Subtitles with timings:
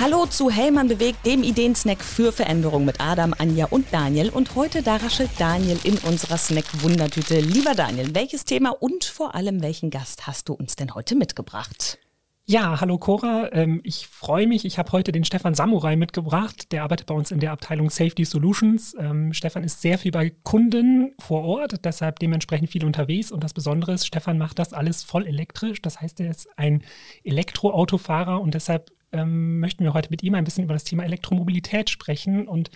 [0.00, 4.30] Hallo zu Hellmann bewegt, dem Ideensnack für Veränderung mit Adam, Anja und Daniel.
[4.30, 7.38] Und heute da raschelt Daniel in unserer Snack-Wundertüte.
[7.38, 11.98] Lieber Daniel, welches Thema und vor allem welchen Gast hast du uns denn heute mitgebracht?
[12.46, 13.50] Ja, hallo Cora.
[13.52, 14.64] Ähm, ich freue mich.
[14.64, 16.72] Ich habe heute den Stefan Samurai mitgebracht.
[16.72, 18.96] Der arbeitet bei uns in der Abteilung Safety Solutions.
[18.98, 23.30] Ähm, Stefan ist sehr viel bei Kunden vor Ort, deshalb dementsprechend viel unterwegs.
[23.30, 25.82] Und das Besondere ist, Stefan macht das alles voll elektrisch.
[25.82, 26.84] Das heißt, er ist ein
[27.22, 31.90] Elektroautofahrer und deshalb ähm, möchten wir heute mit ihm ein bisschen über das Thema Elektromobilität
[31.90, 32.70] sprechen und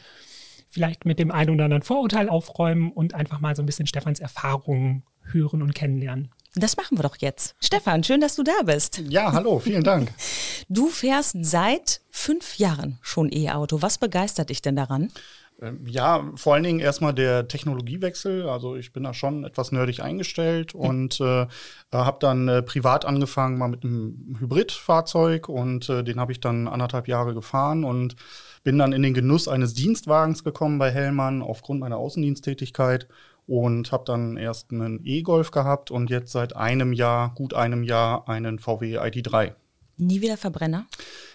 [0.69, 4.21] vielleicht mit dem einen oder anderen Vorurteil aufräumen und einfach mal so ein bisschen Stefans
[4.21, 6.31] Erfahrungen hören und kennenlernen.
[6.57, 7.57] Das machen wir doch jetzt.
[7.61, 9.03] Stefan, schön, dass du da bist.
[9.09, 10.13] Ja, hallo, vielen Dank.
[10.71, 13.83] Du fährst seit fünf Jahren schon E-Auto.
[13.83, 15.13] Was begeistert dich denn daran?
[15.61, 18.49] Ähm, ja, vor allen Dingen erstmal der Technologiewechsel.
[18.49, 21.47] Also ich bin da schon etwas nerdig eingestellt und äh,
[21.93, 26.69] habe dann äh, privat angefangen mal mit einem Hybridfahrzeug und äh, den habe ich dann
[26.69, 28.17] anderthalb Jahre gefahren und
[28.65, 33.07] bin dann in den Genuss eines Dienstwagens gekommen bei Hellmann aufgrund meiner Außendiensttätigkeit
[33.47, 38.29] und habe dann erst einen E-Golf gehabt und jetzt seit einem Jahr, gut einem Jahr,
[38.29, 39.53] einen VW ID3.
[39.97, 40.87] Nie wieder Verbrenner?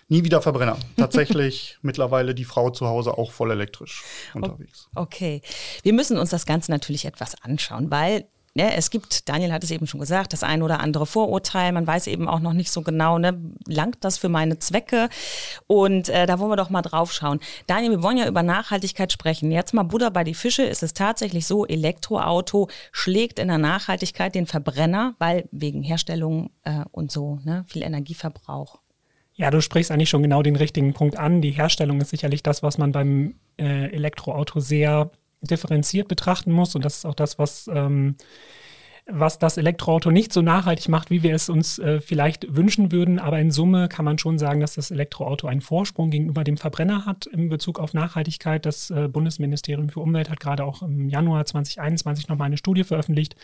[0.07, 0.77] Nie wieder Verbrenner.
[0.97, 4.89] Tatsächlich mittlerweile die Frau zu Hause auch voll elektrisch unterwegs.
[4.95, 5.41] Okay.
[5.83, 9.71] Wir müssen uns das Ganze natürlich etwas anschauen, weil Ne, es gibt, Daniel hat es
[9.71, 11.71] eben schon gesagt, das ein oder andere Vorurteil.
[11.71, 15.09] Man weiß eben auch noch nicht so genau, ne, langt das für meine Zwecke?
[15.67, 17.39] Und äh, da wollen wir doch mal drauf schauen.
[17.67, 19.51] Daniel, wir wollen ja über Nachhaltigkeit sprechen.
[19.51, 20.63] Jetzt mal Buddha bei die Fische.
[20.63, 26.83] Ist es tatsächlich so, Elektroauto schlägt in der Nachhaltigkeit den Verbrenner, weil wegen Herstellung äh,
[26.91, 28.79] und so ne, viel Energieverbrauch?
[29.35, 31.41] Ja, du sprichst eigentlich schon genau den richtigen Punkt an.
[31.41, 35.11] Die Herstellung ist sicherlich das, was man beim äh, Elektroauto sehr
[35.41, 36.75] differenziert betrachten muss.
[36.75, 38.15] Und das ist auch das, was, ähm,
[39.05, 43.19] was das Elektroauto nicht so nachhaltig macht, wie wir es uns äh, vielleicht wünschen würden.
[43.19, 47.05] Aber in Summe kann man schon sagen, dass das Elektroauto einen Vorsprung gegenüber dem Verbrenner
[47.05, 48.65] hat in Bezug auf Nachhaltigkeit.
[48.65, 53.35] Das äh, Bundesministerium für Umwelt hat gerade auch im Januar 2021 nochmal eine Studie veröffentlicht.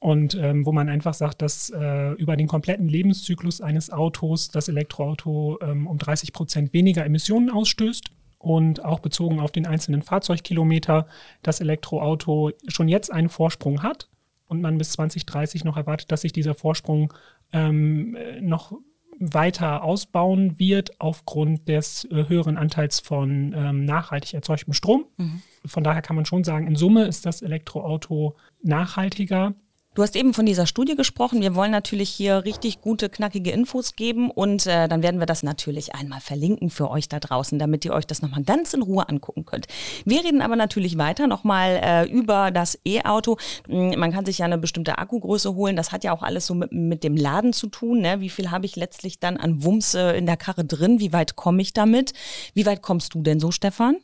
[0.00, 4.68] Und ähm, wo man einfach sagt, dass äh, über den kompletten Lebenszyklus eines Autos das
[4.68, 11.06] Elektroauto ähm, um 30 Prozent weniger Emissionen ausstößt und auch bezogen auf den einzelnen Fahrzeugkilometer
[11.42, 14.08] das Elektroauto schon jetzt einen Vorsprung hat
[14.46, 17.12] und man bis 2030 noch erwartet, dass sich dieser Vorsprung
[17.52, 18.72] ähm, noch
[19.20, 25.06] weiter ausbauen wird aufgrund des äh, höheren Anteils von ähm, nachhaltig erzeugtem Strom.
[25.16, 25.42] Mhm.
[25.64, 29.54] Von daher kann man schon sagen, in Summe ist das Elektroauto nachhaltiger
[29.98, 31.40] Du hast eben von dieser Studie gesprochen.
[31.40, 35.42] Wir wollen natürlich hier richtig gute, knackige Infos geben und äh, dann werden wir das
[35.42, 39.08] natürlich einmal verlinken für euch da draußen, damit ihr euch das nochmal ganz in Ruhe
[39.08, 39.66] angucken könnt.
[40.04, 43.38] Wir reden aber natürlich weiter nochmal äh, über das E-Auto.
[43.66, 45.74] Hm, man kann sich ja eine bestimmte Akkugröße holen.
[45.74, 47.98] Das hat ja auch alles so mit, mit dem Laden zu tun.
[47.98, 48.20] Ne?
[48.20, 51.00] Wie viel habe ich letztlich dann an Wumms äh, in der Karre drin?
[51.00, 52.12] Wie weit komme ich damit?
[52.54, 53.96] Wie weit kommst du denn so, Stefan?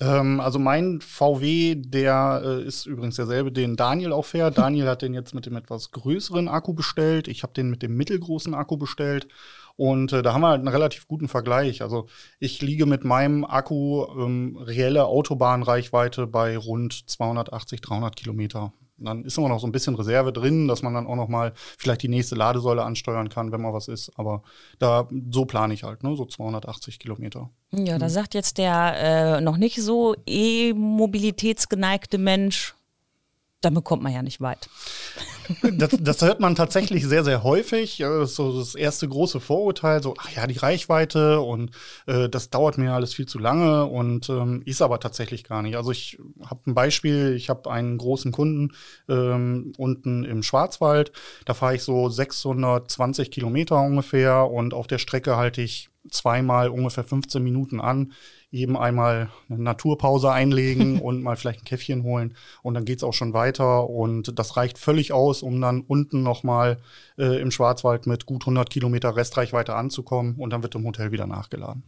[0.00, 4.58] Ähm, also mein VW, der äh, ist übrigens derselbe, den Daniel auch fährt.
[4.58, 7.26] Daniel hat den jetzt mit dem etwas größeren Akku bestellt.
[7.28, 9.28] Ich habe den mit dem mittelgroßen Akku bestellt.
[9.76, 11.82] Und äh, da haben wir halt einen relativ guten Vergleich.
[11.82, 12.06] Also
[12.38, 18.72] ich liege mit meinem Akku ähm, reelle Autobahnreichweite bei rund 280, 300 Kilometer.
[18.98, 21.52] Dann ist immer noch so ein bisschen Reserve drin, dass man dann auch noch mal
[21.78, 24.10] vielleicht die nächste Ladesäule ansteuern kann, wenn mal was ist.
[24.16, 24.42] Aber
[24.78, 27.50] da so plane ich halt, ne, so 280 Kilometer.
[27.72, 28.12] Ja, da hm.
[28.12, 32.74] sagt jetzt der äh, noch nicht so e-mobilitätsgeneigte Mensch,
[33.60, 34.68] damit kommt man ja nicht weit.
[35.62, 37.96] Das, das, hört man tatsächlich sehr, sehr häufig.
[37.98, 41.70] Das ist so das erste große Vorurteil, so, ach ja, die Reichweite und
[42.06, 45.78] äh, das dauert mir alles viel zu lange und ähm, ist aber tatsächlich gar nicht.
[45.78, 48.74] Also ich habe ein Beispiel, ich habe einen großen Kunden
[49.08, 51.12] ähm, unten im Schwarzwald,
[51.46, 57.04] da fahre ich so 620 Kilometer ungefähr und auf der Strecke halte ich zweimal ungefähr
[57.04, 58.12] 15 Minuten an
[58.50, 63.14] eben einmal eine Naturpause einlegen und mal vielleicht ein Käffchen holen und dann geht's auch
[63.14, 66.78] schon weiter und das reicht völlig aus, um dann unten nochmal
[67.18, 71.26] äh, im Schwarzwald mit gut 100 Kilometer Restreichweite anzukommen und dann wird im Hotel wieder
[71.26, 71.82] nachgeladen.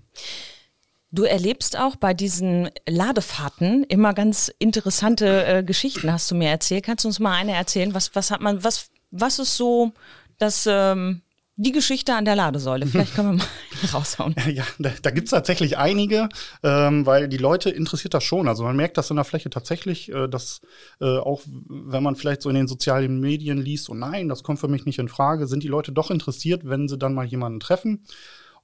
[1.12, 6.84] Du erlebst auch bei diesen Ladefahrten immer ganz interessante äh, Geschichten, hast du mir erzählt.
[6.84, 7.94] Kannst du uns mal eine erzählen?
[7.94, 9.92] Was, was hat man, was, was ist so
[10.38, 11.22] das ähm,
[11.60, 12.86] die Geschichte an der Ladesäule.
[12.86, 13.46] Vielleicht können wir mal
[13.92, 14.34] raushauen.
[14.50, 16.30] Ja, da, da gibt es tatsächlich einige,
[16.62, 18.48] ähm, weil die Leute interessiert das schon.
[18.48, 20.62] Also man merkt das in der Fläche tatsächlich, äh, dass
[21.00, 24.58] äh, auch wenn man vielleicht so in den sozialen Medien liest, und nein, das kommt
[24.58, 27.60] für mich nicht in Frage, sind die Leute doch interessiert, wenn sie dann mal jemanden
[27.60, 28.04] treffen.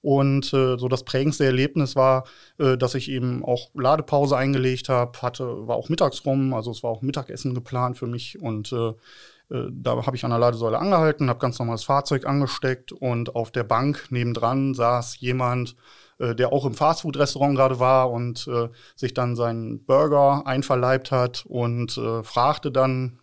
[0.01, 2.25] Und äh, so das prägendste Erlebnis war,
[2.59, 6.83] äh, dass ich eben auch Ladepause eingelegt habe, hatte, war auch mittags rum, also es
[6.83, 8.93] war auch Mittagessen geplant für mich und äh,
[9.49, 13.51] da habe ich an der Ladesäule angehalten, habe ganz normal das Fahrzeug angesteckt und auf
[13.51, 15.77] der Bank nebendran saß jemand,
[16.19, 21.45] äh, der auch im Fastfood-Restaurant gerade war und äh, sich dann seinen Burger einverleibt hat
[21.47, 23.21] und äh, fragte dann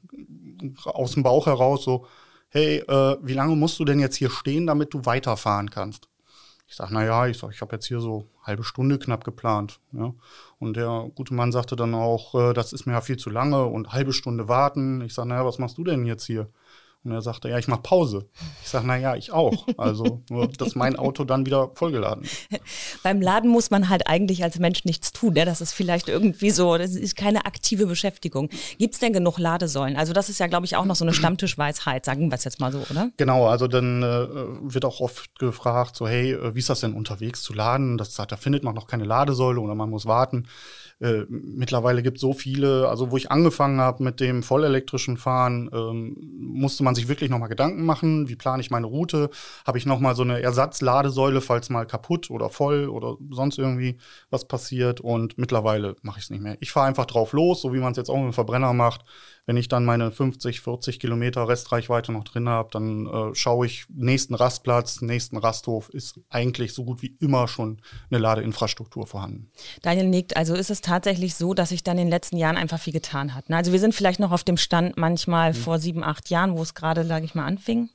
[0.85, 2.05] aus dem Bauch heraus so,
[2.49, 6.07] hey, äh, wie lange musst du denn jetzt hier stehen, damit du weiterfahren kannst?
[6.73, 9.79] Ich sage, naja, ich sag, ich habe jetzt hier so halbe Stunde knapp geplant.
[9.91, 10.11] Ja.
[10.57, 13.63] Und der gute Mann sagte dann auch, äh, das ist mir ja viel zu lange
[13.67, 15.01] und halbe Stunde warten.
[15.01, 16.49] Ich sage, naja, was machst du denn jetzt hier?
[17.03, 18.29] Und er sagte, ja, ich mache Pause.
[18.61, 19.67] Ich sage, na ja, ich auch.
[19.77, 22.47] Also nur, dass mein Auto dann wieder vollgeladen ist.
[23.03, 25.33] Beim Laden muss man halt eigentlich als Mensch nichts tun.
[25.33, 25.43] Ne?
[25.43, 28.49] Das ist vielleicht irgendwie so, das ist keine aktive Beschäftigung.
[28.77, 29.97] Gibt es denn genug Ladesäulen?
[29.97, 32.61] Also das ist ja, glaube ich, auch noch so eine Stammtischweisheit, sagen wir es jetzt
[32.61, 33.09] mal so, oder?
[33.17, 34.27] Genau, also dann äh,
[34.61, 37.97] wird auch oft gefragt, so hey, äh, wie ist das denn unterwegs zu laden?
[37.97, 40.47] Das, da findet man noch keine Ladesäule oder man muss warten.
[41.03, 45.69] Äh, mittlerweile gibt es so viele, also wo ich angefangen habe mit dem vollelektrischen Fahren,
[45.73, 49.29] ähm, musste man sich wirklich nochmal Gedanken machen, wie plane ich meine Route,
[49.67, 53.97] habe ich nochmal so eine Ersatzladesäule, falls mal kaputt oder voll oder sonst irgendwie
[54.29, 56.55] was passiert und mittlerweile mache ich es nicht mehr.
[56.61, 59.03] Ich fahre einfach drauf los, so wie man es jetzt auch mit dem Verbrenner macht.
[59.45, 63.85] Wenn ich dann meine 50, 40 Kilometer Restreichweite noch drin habe, dann äh, schaue ich
[63.89, 69.51] nächsten Rastplatz, nächsten Rasthof, ist eigentlich so gut wie immer schon eine Ladeinfrastruktur vorhanden.
[69.81, 72.79] Daniel nickt, also ist es tatsächlich so, dass sich dann in den letzten Jahren einfach
[72.79, 73.49] viel getan hat.
[73.49, 73.57] Ne?
[73.57, 75.57] Also wir sind vielleicht noch auf dem Stand manchmal mhm.
[75.57, 77.89] vor sieben, acht Jahren, wo es gerade, sage ich mal, anfing.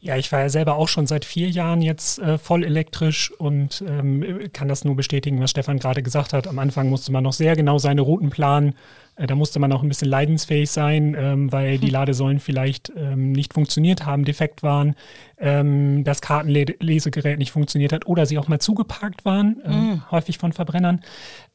[0.00, 3.82] Ja, ich war ja selber auch schon seit vier Jahren jetzt äh, voll elektrisch und
[3.88, 6.46] ähm, kann das nur bestätigen, was Stefan gerade gesagt hat.
[6.46, 8.74] Am Anfang musste man noch sehr genau seine Routen planen.
[9.16, 11.90] Äh, da musste man auch ein bisschen leidensfähig sein, ähm, weil die.
[11.96, 14.96] Ladesäulen vielleicht ähm, nicht funktioniert haben, defekt waren,
[15.38, 20.02] ähm, das Kartenlesegerät nicht funktioniert hat oder sie auch mal zugeparkt waren, mhm.
[20.10, 21.00] häufig von Verbrennern.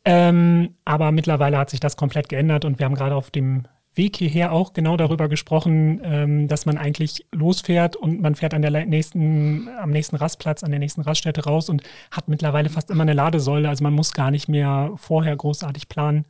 [0.04, 4.16] Ähm, aber mittlerweile hat sich das komplett geändert und wir haben gerade auf dem Weg
[4.16, 8.86] hierher auch genau darüber gesprochen, ähm, dass man eigentlich losfährt und man fährt an der
[8.86, 13.14] nächsten, am nächsten Rastplatz, an der nächsten Raststätte raus und hat mittlerweile fast immer eine
[13.14, 13.68] Ladesäule.
[13.68, 16.26] Also man muss gar nicht mehr vorher großartig planen.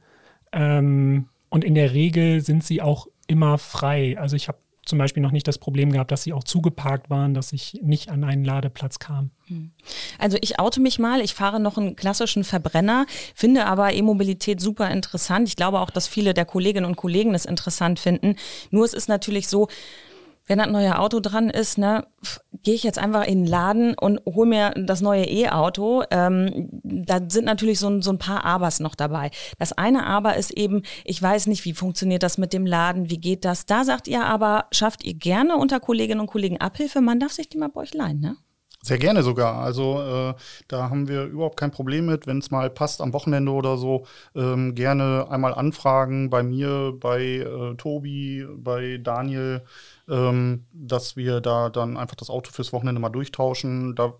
[0.51, 4.17] Ähm, und in der Regel sind sie auch immer frei.
[4.17, 4.57] Also ich habe
[4.91, 8.09] zum Beispiel noch nicht das Problem gehabt, dass sie auch zugeparkt waren, dass ich nicht
[8.09, 9.31] an einen Ladeplatz kam.
[9.47, 9.71] Hm.
[10.19, 14.91] Also ich oute mich mal, ich fahre noch einen klassischen Verbrenner, finde aber E-Mobilität super
[14.91, 15.47] interessant.
[15.47, 18.35] Ich glaube auch, dass viele der Kolleginnen und Kollegen es interessant finden.
[18.69, 19.69] Nur es ist natürlich so,
[20.47, 22.05] wenn ein neues Auto dran ist, ne,
[22.63, 26.03] gehe ich jetzt einfach in den Laden und hole mir das neue E-Auto.
[26.11, 29.31] Ähm, da sind natürlich so, so ein paar Abers noch dabei.
[29.59, 33.19] Das eine Aber ist eben, ich weiß nicht, wie funktioniert das mit dem Laden, wie
[33.19, 33.65] geht das?
[33.65, 37.01] Da sagt ihr aber, schafft ihr gerne unter Kolleginnen und Kollegen Abhilfe.
[37.01, 38.35] Man darf sich die mal bei euch leihen, ne?
[38.83, 39.59] Sehr gerne sogar.
[39.59, 40.33] Also äh,
[40.67, 44.07] da haben wir überhaupt kein Problem mit, wenn es mal passt am Wochenende oder so.
[44.35, 49.63] Ähm, gerne einmal anfragen bei mir, bei äh, Tobi, bei Daniel
[50.09, 53.95] ähm, dass wir da dann einfach das Auto fürs Wochenende mal durchtauschen.
[53.95, 54.13] Da,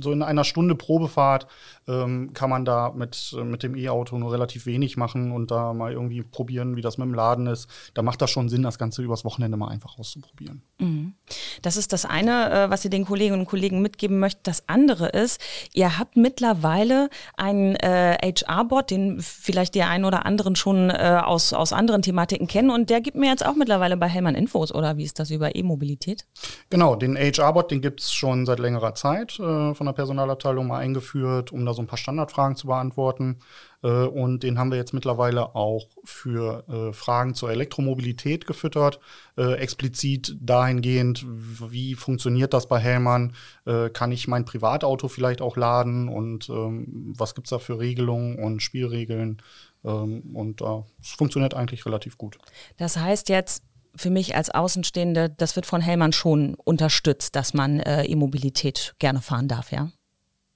[0.00, 1.46] so in einer Stunde Probefahrt
[1.88, 5.92] ähm, kann man da mit, mit dem E-Auto nur relativ wenig machen und da mal
[5.92, 7.68] irgendwie probieren, wie das mit dem Laden ist.
[7.94, 10.62] Da macht das schon Sinn, das Ganze übers Wochenende mal einfach auszuprobieren.
[10.78, 11.14] Mhm.
[11.62, 14.46] Das ist das eine, äh, was ihr den Kolleginnen und Kollegen mitgeben möchtet.
[14.46, 15.40] Das andere ist,
[15.72, 21.52] ihr habt mittlerweile einen äh, HR-Bot, den vielleicht die einen oder anderen schon äh, aus,
[21.52, 24.96] aus anderen Thematiken kennen und der gibt mir jetzt auch mittlerweile bei Hellmann Infos, oder
[24.96, 26.26] wie ist das über E-Mobilität?
[26.70, 30.78] Genau, den HR-Bot, den gibt es schon seit längerer Zeit äh, von der Personalabteilung mal
[30.78, 33.38] eingeführt, um da so ein paar Standardfragen zu beantworten.
[33.82, 39.00] Äh, und den haben wir jetzt mittlerweile auch für äh, Fragen zur Elektromobilität gefüttert.
[39.36, 43.34] Äh, explizit dahingehend, wie funktioniert das bei Hellmann?
[43.66, 46.08] Äh, kann ich mein Privatauto vielleicht auch laden?
[46.08, 49.42] Und ähm, was gibt es da für Regelungen und Spielregeln?
[49.84, 50.62] Ähm, und
[51.00, 52.38] es funktioniert eigentlich relativ gut.
[52.76, 57.80] Das heißt jetzt, für mich als Außenstehende, das wird von Hellmann schon unterstützt, dass man
[57.80, 59.90] äh, E-Mobilität gerne fahren darf, ja?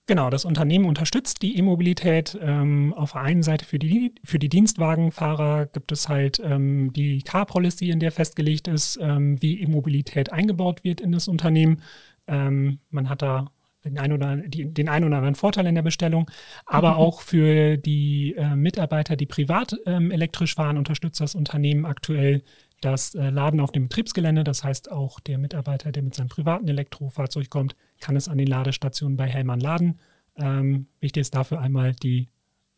[0.08, 2.38] Genau, das Unternehmen unterstützt die E-Mobilität.
[2.40, 7.22] Ähm, auf der einen Seite für die, für die Dienstwagenfahrer gibt es halt ähm, die
[7.22, 11.82] Car-Policy, in der festgelegt ist, ähm, wie E-Mobilität eingebaut wird in das Unternehmen.
[12.28, 13.50] Ähm, man hat da
[13.84, 16.30] den einen oder, die, den einen oder anderen Vorteil in der Bestellung,
[16.66, 16.96] aber mhm.
[16.98, 22.42] auch für die äh, Mitarbeiter, die privat ähm, elektrisch fahren, unterstützt das Unternehmen aktuell
[22.80, 24.45] das äh, Laden auf dem Betriebsgelände.
[24.45, 28.47] Das heißt, auch der Mitarbeiter, der mit seinem privaten Elektrofahrzeug kommt, kann es an den
[28.47, 29.99] Ladestationen bei Hellmann laden.
[30.37, 32.28] Ähm, wichtig ist dafür einmal die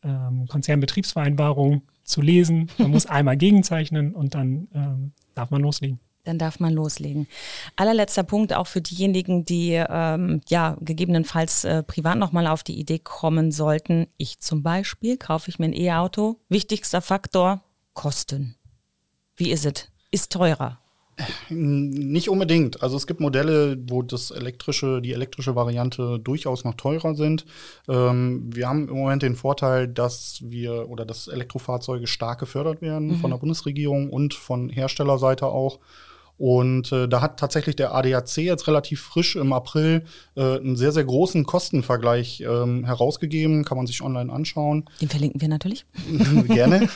[0.03, 2.69] ähm, Konzernbetriebsvereinbarung zu lesen.
[2.77, 7.27] Man muss einmal gegenzeichnen und dann ähm, darf man loslegen dann darf man loslegen.
[7.75, 12.99] Allerletzter Punkt auch für diejenigen, die ähm, ja gegebenenfalls äh, privat nochmal auf die Idee
[12.99, 14.07] kommen sollten.
[14.17, 16.39] Ich zum Beispiel kaufe ich mir ein E-Auto.
[16.49, 17.63] Wichtigster Faktor,
[17.93, 18.58] Kosten.
[19.39, 19.87] Wie ist es?
[20.11, 20.79] Ist teurer.
[21.49, 22.83] Nicht unbedingt.
[22.83, 27.45] Also es gibt Modelle, wo das elektrische, die elektrische Variante durchaus noch teurer sind.
[27.87, 33.07] Ähm, wir haben im Moment den Vorteil, dass wir oder dass Elektrofahrzeuge stark gefördert werden
[33.07, 33.15] mhm.
[33.15, 35.79] von der Bundesregierung und von Herstellerseite auch.
[36.39, 40.05] Und äh, da hat tatsächlich der ADAC jetzt relativ frisch im April
[40.35, 43.65] äh, einen sehr, sehr großen Kostenvergleich ähm, herausgegeben.
[43.65, 44.85] Kann man sich online anschauen.
[45.01, 45.85] Den verlinken wir natürlich.
[46.47, 46.87] Gerne.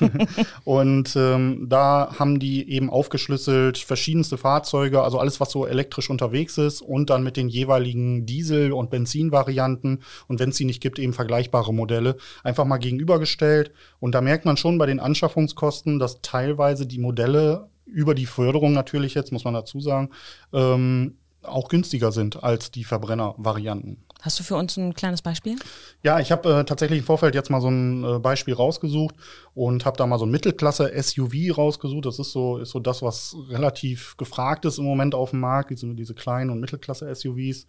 [0.64, 6.58] Und ähm, da haben die eben aufgeschlüsselt verschiedenste Fahrzeuge, also alles, was so elektrisch unterwegs
[6.58, 11.00] ist und dann mit den jeweiligen Diesel- und Benzinvarianten und wenn es sie nicht gibt,
[11.00, 13.72] eben vergleichbare Modelle, einfach mal gegenübergestellt.
[14.00, 18.74] Und da merkt man schon bei den Anschaffungskosten, dass teilweise die Modelle über die Förderung
[18.74, 20.10] natürlich jetzt, muss man dazu sagen,
[20.52, 24.04] ähm, auch günstiger sind als die Verbrenner-Varianten.
[24.22, 25.58] Hast du für uns ein kleines Beispiel?
[26.02, 29.16] Ja, ich habe äh, tatsächlich im Vorfeld jetzt mal so ein äh, Beispiel rausgesucht
[29.54, 32.06] und habe da mal so ein Mittelklasse-SUV rausgesucht.
[32.06, 35.72] Das ist so, ist so das, was relativ gefragt ist im Moment auf dem Markt,
[35.72, 37.68] diese, diese kleinen und Mittelklasse-SUVs.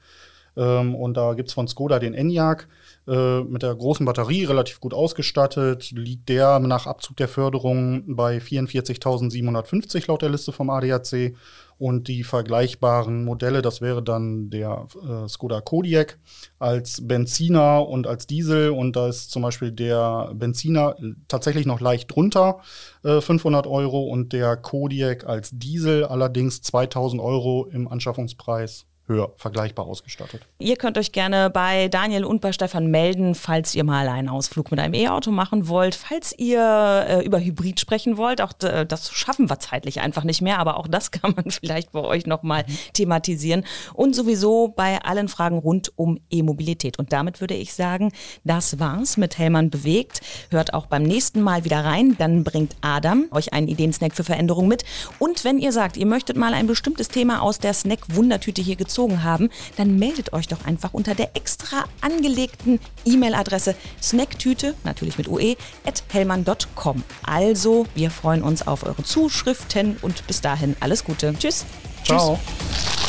[0.56, 2.68] Ähm, und da gibt es von Skoda den Enyaq
[3.06, 5.90] äh, mit der großen Batterie, relativ gut ausgestattet.
[5.90, 11.34] Liegt der nach Abzug der Förderung bei 44.750 laut der Liste vom ADAC.
[11.76, 16.18] Und die vergleichbaren Modelle, das wäre dann der äh, Skoda Kodiaq
[16.60, 18.70] als Benziner und als Diesel.
[18.70, 20.94] Und da ist zum Beispiel der Benziner
[21.26, 22.60] tatsächlich noch leicht drunter,
[23.02, 29.86] äh, 500 Euro, und der Kodiaq als Diesel allerdings 2000 Euro im Anschaffungspreis höher vergleichbar
[29.86, 30.42] ausgestattet.
[30.58, 34.70] Ihr könnt euch gerne bei Daniel und bei Stefan melden, falls ihr mal einen Ausflug
[34.70, 38.40] mit einem E-Auto machen wollt, falls ihr äh, über Hybrid sprechen wollt.
[38.40, 42.00] Auch das schaffen wir zeitlich einfach nicht mehr, aber auch das kann man vielleicht bei
[42.00, 43.64] euch nochmal thematisieren.
[43.92, 46.98] Und sowieso bei allen Fragen rund um E-Mobilität.
[46.98, 48.10] Und damit würde ich sagen,
[48.44, 50.22] das war's mit Hellmann bewegt.
[50.50, 54.66] Hört auch beim nächsten Mal wieder rein, dann bringt Adam euch einen Ideensnack für Veränderung
[54.66, 54.84] mit.
[55.18, 58.93] Und wenn ihr sagt, ihr möchtet mal ein bestimmtes Thema aus der Snack-Wundertüte hier gezogen
[58.94, 65.26] gezogen haben, dann meldet euch doch einfach unter der extra angelegten E-Mail-Adresse snacktüte, natürlich mit
[65.26, 67.02] ue, at hellmann.com.
[67.24, 71.34] Also, wir freuen uns auf eure Zuschriften und bis dahin alles Gute.
[71.36, 71.64] Tschüss.
[72.04, 72.38] Ciao.
[72.38, 73.03] Tschüss.